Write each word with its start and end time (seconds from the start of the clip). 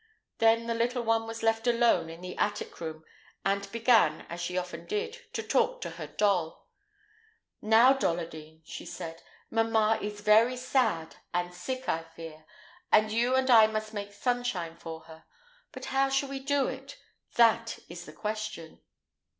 Then 0.39 0.65
the 0.65 0.73
little 0.73 1.03
one 1.03 1.27
was 1.27 1.43
left 1.43 1.67
alone 1.67 2.09
in 2.09 2.21
the 2.21 2.35
attic 2.37 2.79
room, 2.81 3.03
and 3.45 3.71
began, 3.71 4.21
as 4.29 4.41
she 4.41 4.57
often 4.57 4.87
did, 4.87 5.19
to 5.33 5.43
talk 5.43 5.79
to 5.81 5.91
her 5.91 6.07
doll. 6.07 6.67
"Now, 7.61 7.93
Dolladine," 7.93 8.63
she 8.65 8.83
said, 8.83 9.21
"mamma 9.51 9.99
is 10.01 10.21
very 10.21 10.57
sad, 10.57 11.17
and 11.35 11.53
sick, 11.53 11.87
I 11.87 12.01
fear, 12.01 12.45
and 12.91 13.11
you 13.11 13.35
and 13.35 13.51
I 13.51 13.67
must 13.67 13.93
make 13.93 14.11
sunshine 14.11 14.75
for 14.75 15.01
her; 15.01 15.25
but 15.71 15.85
how 15.85 16.09
shall 16.09 16.29
we 16.29 16.39
do 16.39 16.65
it? 16.65 16.97
that 17.35 17.77
is 17.87 18.05
the 18.05 18.13
question. 18.13 18.81